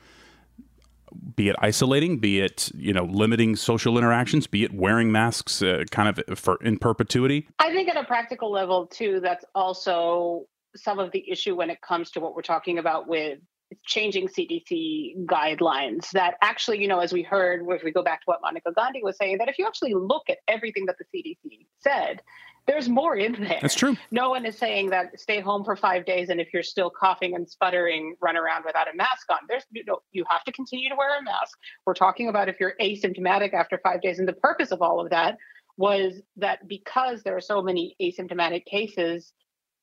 be 1.35 1.49
it 1.49 1.57
isolating, 1.59 2.19
be 2.19 2.41
it 2.41 2.71
you 2.75 2.93
know 2.93 3.05
limiting 3.05 3.57
social 3.57 3.99
interactions, 3.99 4.47
be 4.47 4.65
it 4.65 4.73
wearing 4.73 5.11
masks, 5.13 5.63
uh, 5.63 5.85
kind 5.91 6.09
of 6.09 6.39
for 6.39 6.57
in 6.63 6.79
perpetuity. 6.79 7.49
I 7.59 7.73
think 7.73 7.89
at 7.89 7.97
a 7.97 8.05
practical 8.05 8.51
level 8.51 8.87
too, 8.87 9.21
that's 9.21 9.45
also 9.55 10.47
some 10.77 10.99
of 10.99 11.13
the 11.13 11.31
issue 11.31 11.55
when 11.55 11.71
it 11.71 11.81
comes 11.81 12.11
to 12.13 12.21
what 12.21 12.35
we're 12.35 12.43
talking 12.43 12.79
about 12.79 13.09
with 13.09 13.39
changing 13.85 14.29
CDC 14.29 15.27
guidelines. 15.27 16.11
That 16.11 16.35
actually, 16.43 16.81
you 16.81 16.89
know, 16.89 17.01
as 17.01 17.13
we 17.13 17.23
heard, 17.23 17.65
if 17.69 17.83
we 17.83 17.93
go 17.93 18.03
back 18.03 18.21
to 18.21 18.25
what 18.27 18.41
Monica 18.43 18.73
Gandhi 18.73 19.03
was 19.03 19.17
saying, 19.17 19.39
that 19.39 19.49
if 19.49 19.59
you 19.59 19.67
actually 19.67 19.95
look 19.95 20.25
at 20.29 20.39
everything 20.49 20.87
that 20.87 20.97
the 20.99 21.05
CDC 21.05 21.67
said, 21.81 22.23
there's 22.67 22.89
more 22.89 23.17
in 23.17 23.33
there. 23.33 23.59
That's 23.61 23.75
true. 23.75 23.97
No 24.11 24.31
one 24.31 24.47
is 24.47 24.57
saying 24.57 24.91
that 24.91 25.19
stay 25.21 25.41
home 25.41 25.65
for 25.65 25.77
five 25.77 26.07
days 26.07 26.31
and 26.31 26.41
if 26.41 26.49
you're 26.53 26.63
still 26.63 26.91
coughing 26.91 27.35
and 27.35 27.49
sputtering, 27.49 28.17
run 28.21 28.37
around 28.37 28.65
without 28.65 28.93
a 28.93 28.97
mask 28.97 29.31
on. 29.31 29.39
There's 29.49 29.65
you 29.71 29.85
know 29.85 30.01
you 30.13 30.25
have 30.29 30.45
to 30.45 30.53
continue 30.53 30.89
to 30.89 30.97
wear 30.97 31.19
a 31.19 31.23
mask. 31.23 31.59
We're 31.87 31.95
talking 31.95 32.29
about 32.29 32.49
if 32.49 32.57
you're 32.61 32.75
asymptomatic 32.81 33.53
after 33.53 33.79
five 33.83 34.01
days, 34.01 34.19
and 34.19 34.29
the 34.29 34.35
purpose 34.35 34.71
of 34.71 34.83
all 34.83 35.01
of 35.01 35.11
that 35.11 35.37
was 35.77 36.21
that 36.37 36.67
because 36.69 37.23
there 37.23 37.37
are 37.37 37.41
so 37.41 37.61
many 37.61 37.97
asymptomatic 38.01 38.65
cases, 38.65 39.33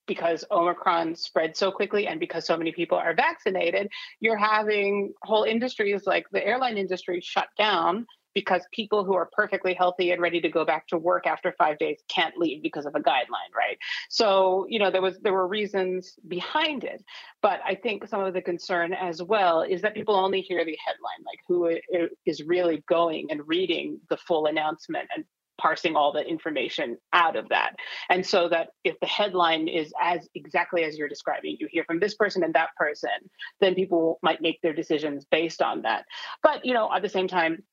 because 0.08 0.44
Omicron 0.52 1.16
spread 1.16 1.56
so 1.56 1.72
quickly 1.72 2.08
and 2.08 2.20
because 2.20 2.46
so 2.46 2.58
many 2.58 2.72
people 2.72 2.98
are 2.98 3.14
vaccinated, 3.14 3.90
you're 4.20 4.38
having 4.38 5.14
whole 5.24 5.44
industries 5.44 6.06
like 6.06 6.26
the 6.32 6.46
airline 6.46 6.78
industry 6.78 7.22
shut 7.22 7.48
down 7.58 8.06
because 8.34 8.62
people 8.72 9.04
who 9.04 9.14
are 9.14 9.30
perfectly 9.32 9.74
healthy 9.74 10.12
and 10.12 10.22
ready 10.22 10.42
to 10.42 10.50
go 10.50 10.66
back 10.66 10.88
to 10.88 10.98
work 10.98 11.28
after 11.28 11.54
five 11.58 11.78
days 11.78 12.00
can't 12.08 12.38
leave 12.38 12.62
because 12.62 12.86
of 12.86 12.96
a 12.96 13.00
guideline, 13.00 13.54
right? 13.56 13.78
So, 14.10 14.66
you 14.70 14.80
know, 14.80 14.92
there 14.92 15.02
was 15.02 15.20
there 15.20 15.34
were 15.34 15.48
reasons 15.48 16.18
behind 16.28 16.84
it, 16.84 17.04
but 17.42 17.60
I 17.66 17.76
think 17.76 18.08
some 18.08 18.22
of 18.22 18.34
the 18.34 18.42
concern 18.42 18.94
as 18.94 19.22
well 19.22 19.62
is 19.62 19.82
that 19.82 19.94
people 19.94 20.16
only 20.16 20.42
hear 20.42 20.64
the 20.66 20.78
headline, 20.86 21.26
like 21.26 21.40
who 21.48 22.10
is 22.26 22.44
really 22.44 22.84
going 22.88 23.28
and 23.32 23.48
reading 23.48 24.00
the 24.10 24.18
full 24.18 24.46
announcement 24.46 25.08
and 25.16 25.26
parsing 25.62 25.96
all 25.96 26.12
the 26.12 26.26
information 26.28 26.98
out 27.14 27.36
of 27.36 27.48
that. 27.50 27.76
And 28.10 28.26
so 28.26 28.50
that 28.50 28.70
if 28.84 29.00
the 29.00 29.06
headline 29.06 29.68
is 29.68 29.94
as 30.02 30.28
exactly 30.34 30.84
as 30.84 30.98
you're 30.98 31.08
describing, 31.08 31.58
you 31.60 31.68
hear 31.70 31.84
from 31.84 32.00
this 32.00 32.16
person 32.16 32.44
and 32.44 32.54
that 32.56 32.70
person, 32.76 33.12
then 33.60 33.76
people 33.76 34.18
might 34.24 34.42
make 34.42 34.60
their 34.62 34.74
decisions 34.74 35.26
based 35.30 35.62
on 35.62 35.84
that. 35.84 36.06
But, 36.42 36.66
you 36.66 36.74
know, 36.74 36.92
at 36.92 37.04
the 37.04 37.10
same 37.10 37.28
time, 37.28 37.64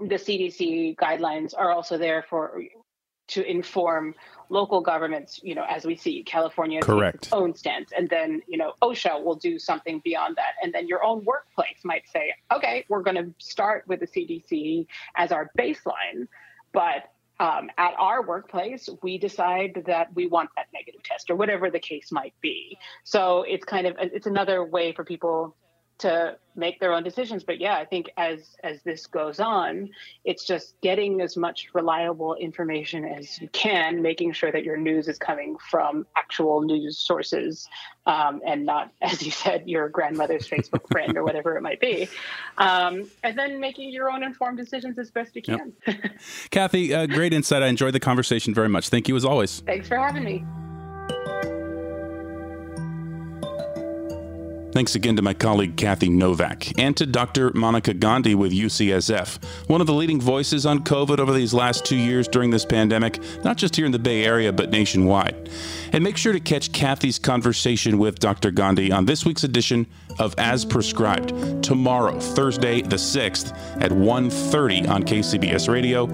the 0.00 0.16
CDC 0.16 0.96
guidelines 0.96 1.54
are 1.56 1.70
also 1.70 1.98
there 1.98 2.24
for 2.28 2.62
to 3.28 3.48
inform 3.48 4.14
local 4.48 4.80
governments, 4.80 5.38
you 5.42 5.54
know, 5.54 5.64
as 5.68 5.84
we 5.84 5.94
see 5.94 6.22
California 6.22 6.80
Correct. 6.80 7.16
its 7.16 7.32
own 7.32 7.54
stance. 7.54 7.92
And 7.94 8.08
then, 8.08 8.40
you 8.48 8.56
know, 8.56 8.72
OSHA 8.80 9.22
will 9.22 9.34
do 9.34 9.58
something 9.58 10.00
beyond 10.02 10.36
that. 10.36 10.54
And 10.62 10.72
then 10.72 10.88
your 10.88 11.04
own 11.04 11.24
workplace 11.24 11.78
might 11.84 12.08
say, 12.10 12.32
okay, 12.50 12.86
we're 12.88 13.02
going 13.02 13.16
to 13.16 13.34
start 13.38 13.84
with 13.86 14.00
the 14.00 14.06
CDC 14.06 14.86
as 15.16 15.30
our 15.30 15.50
baseline, 15.58 16.28
but 16.72 17.12
um, 17.40 17.70
at 17.78 17.94
our 17.98 18.26
workplace, 18.26 18.88
we 19.02 19.18
decide 19.18 19.84
that 19.86 20.12
we 20.14 20.26
want 20.26 20.50
that 20.56 20.66
negative 20.72 21.02
test 21.02 21.30
or 21.30 21.36
whatever 21.36 21.70
the 21.70 21.78
case 21.78 22.10
might 22.10 22.34
be. 22.40 22.78
So 23.04 23.42
it's 23.42 23.64
kind 23.64 23.86
of 23.86 23.96
it's 23.98 24.26
another 24.26 24.64
way 24.64 24.92
for 24.92 25.04
people 25.04 25.54
to 25.98 26.36
make 26.56 26.80
their 26.80 26.92
own 26.92 27.02
decisions. 27.02 27.44
But 27.44 27.58
yeah 27.60 27.76
i 27.76 27.84
think 27.84 28.10
as 28.16 28.56
as 28.64 28.82
this 28.82 29.06
goes 29.06 29.40
on 29.40 29.90
it's 30.24 30.44
just 30.44 30.80
getting 30.80 31.20
as 31.20 31.36
much 31.36 31.68
reliable 31.74 32.34
information 32.34 33.04
as 33.04 33.40
you 33.40 33.48
can 33.48 34.02
making 34.02 34.32
sure 34.32 34.52
that 34.52 34.64
your 34.64 34.76
news 34.76 35.08
is 35.08 35.18
coming 35.18 35.56
from 35.70 36.06
actual 36.16 36.60
news 36.62 36.98
sources 36.98 37.68
um, 38.06 38.40
and 38.46 38.64
not 38.64 38.92
as 39.02 39.22
you 39.22 39.30
said 39.30 39.68
your 39.68 39.88
grandmother's 39.88 40.48
facebook 40.48 40.88
friend 40.90 41.16
or 41.16 41.24
whatever 41.24 41.56
it 41.56 41.62
might 41.62 41.80
be. 41.80 42.08
Um, 42.58 43.10
and 43.22 43.38
then 43.38 43.60
making 43.60 43.90
your 43.90 44.10
own 44.10 44.22
informed 44.22 44.58
decisions 44.58 44.98
as 44.98 45.10
best 45.10 45.36
you 45.36 45.42
can. 45.42 45.72
Yep. 45.86 46.20
kathy 46.50 46.94
uh, 46.94 47.06
great 47.06 47.32
insight. 47.32 47.62
I 47.62 47.66
enjoyed 47.66 47.94
the 47.94 48.00
conversation 48.00 48.54
very 48.54 48.68
much. 48.68 48.88
Thank 48.88 49.08
you 49.08 49.16
as 49.16 49.24
always. 49.24 49.60
Thanks 49.60 49.88
for 49.88 49.96
having 49.96 50.24
me 50.24 50.44
Thanks 54.70 54.94
again 54.94 55.16
to 55.16 55.22
my 55.22 55.32
colleague 55.32 55.76
Kathy 55.76 56.10
Novak 56.10 56.78
and 56.78 56.94
to 56.98 57.06
Dr. 57.06 57.50
Monica 57.54 57.94
Gandhi 57.94 58.34
with 58.34 58.52
UCSF, 58.52 59.42
one 59.66 59.80
of 59.80 59.86
the 59.86 59.94
leading 59.94 60.20
voices 60.20 60.66
on 60.66 60.84
COVID 60.84 61.18
over 61.18 61.32
these 61.32 61.54
last 61.54 61.86
two 61.86 61.96
years 61.96 62.28
during 62.28 62.50
this 62.50 62.66
pandemic, 62.66 63.18
not 63.42 63.56
just 63.56 63.74
here 63.74 63.86
in 63.86 63.92
the 63.92 63.98
Bay 63.98 64.24
Area, 64.24 64.52
but 64.52 64.70
nationwide. 64.70 65.48
And 65.92 66.04
make 66.04 66.18
sure 66.18 66.34
to 66.34 66.40
catch 66.40 66.70
Kathy's 66.72 67.18
conversation 67.18 67.96
with 67.96 68.18
Dr. 68.18 68.50
Gandhi 68.50 68.92
on 68.92 69.06
this 69.06 69.24
week's 69.24 69.44
edition 69.44 69.86
of 70.18 70.34
As 70.36 70.66
Prescribed, 70.66 71.64
tomorrow, 71.64 72.20
Thursday 72.20 72.82
the 72.82 72.96
6th 72.96 73.56
at 73.82 73.90
1.30 73.90 74.86
on 74.86 75.02
KCBS 75.02 75.72
Radio, 75.72 76.06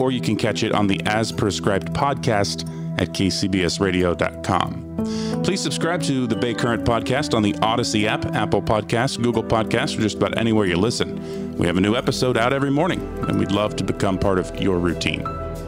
or 0.00 0.10
you 0.10 0.22
can 0.22 0.36
catch 0.36 0.62
it 0.62 0.72
on 0.72 0.86
the 0.86 1.00
As 1.04 1.30
Prescribed 1.30 1.92
podcast 1.92 2.66
at 2.98 3.08
kcbsradio.com. 3.08 5.42
Please 5.42 5.60
subscribe 5.60 6.02
to 6.02 6.26
the 6.26 6.36
Bay 6.36 6.54
Current 6.54 6.84
podcast 6.84 7.34
on 7.34 7.42
the 7.42 7.52
Audacy 7.54 8.04
app, 8.04 8.24
Apple 8.34 8.62
Podcasts, 8.62 9.20
Google 9.20 9.42
Podcasts, 9.42 9.98
or 9.98 10.02
just 10.02 10.16
about 10.16 10.38
anywhere 10.38 10.66
you 10.66 10.76
listen. 10.76 11.56
We 11.56 11.66
have 11.66 11.76
a 11.76 11.80
new 11.80 11.96
episode 11.96 12.36
out 12.36 12.52
every 12.52 12.70
morning, 12.70 13.00
and 13.28 13.38
we'd 13.38 13.52
love 13.52 13.76
to 13.76 13.84
become 13.84 14.18
part 14.18 14.38
of 14.38 14.54
your 14.60 14.78
routine. 14.78 15.22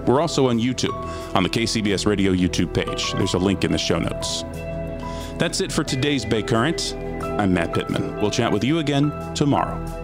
We're 0.07 0.21
also 0.21 0.49
on 0.49 0.59
YouTube, 0.59 0.95
on 1.35 1.43
the 1.43 1.49
KCBS 1.49 2.07
Radio 2.07 2.33
YouTube 2.33 2.75
page. 2.75 3.13
There's 3.15 3.35
a 3.35 3.39
link 3.39 3.65
in 3.65 3.73
the 3.73 3.79
show 3.79 3.99
notes. 3.99 4.43
That's 5.39 5.61
it 5.61 5.73
for 5.73 5.83
today's 5.83 6.25
Bay 6.25 6.43
Current. 6.43 6.95
I'm 6.95 7.53
Matt 7.53 7.75
Pittman. 7.75 8.21
We'll 8.21 8.31
chat 8.31 8.53
with 8.53 8.63
you 8.63 8.79
again 8.79 9.11
tomorrow. 9.35 10.04